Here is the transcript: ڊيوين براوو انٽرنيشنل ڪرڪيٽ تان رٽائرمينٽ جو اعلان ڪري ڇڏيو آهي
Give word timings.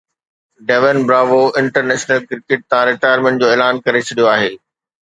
ڊيوين 0.67 0.97
براوو 1.07 1.41
انٽرنيشنل 1.61 2.19
ڪرڪيٽ 2.29 2.61
تان 2.71 2.83
رٽائرمينٽ 2.91 3.35
جو 3.41 3.53
اعلان 3.55 3.83
ڪري 3.85 4.01
ڇڏيو 4.07 4.31
آهي 4.35 4.53